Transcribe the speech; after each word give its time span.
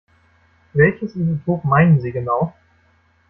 Welches 0.73 1.15
Isotop 1.15 1.63
meinen 1.63 2.01
Sie 2.01 2.11
genau? 2.11 2.55